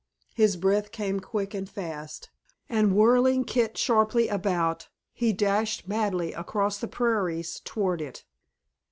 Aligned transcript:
His 0.33 0.57
breath 0.57 0.91
came 0.91 1.19
quick 1.19 1.53
and 1.53 1.69
fast, 1.69 2.31
and 2.67 2.95
whirling 2.95 3.43
Kit 3.45 3.77
sharply 3.77 4.29
about 4.29 4.87
he 5.13 5.31
dashed 5.31 5.87
madly 5.87 6.33
across 6.33 6.79
the 6.79 6.87
prairies 6.87 7.61
toward 7.63 8.01
it. 8.01 8.25